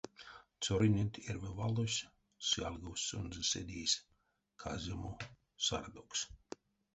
[0.63, 1.99] Цёрыненть эрьва валось
[2.47, 3.93] сялговсь сонзэ седейс
[4.61, 5.11] казямо
[5.65, 6.19] сардокс.